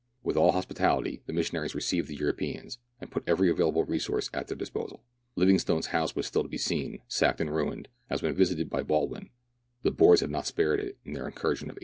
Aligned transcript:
With 0.23 0.35
all 0.35 0.53
hospitality 0.53 1.21
the 1.27 1.31
missionaries 1.33 1.75
received 1.75 2.07
the 2.07 2.15
Europeans, 2.15 2.79
and 2.99 3.11
put 3.11 3.23
every 3.27 3.51
available 3.51 3.83
resource 3.85 4.31
at 4.33 4.47
their 4.47 4.57
disposal. 4.57 5.03
Livingstone's 5.35 5.85
house 5.93 6.15
was 6.15 6.25
still 6.25 6.41
to 6.41 6.49
be 6.49 6.57
seen, 6.57 7.03
sacked 7.07 7.39
and 7.39 7.53
ruined, 7.55 7.87
as 8.09 8.23
when 8.23 8.33
visited 8.33 8.67
by 8.67 8.81
Baldwin; 8.81 9.29
the 9.83 9.91
Boers 9.91 10.21
had 10.21 10.31
not 10.31 10.47
spared 10.47 10.79
it 10.79 10.97
in 11.05 11.13
their 11.13 11.27
incursion 11.27 11.65
of 11.69 11.75
1852. 11.75 11.79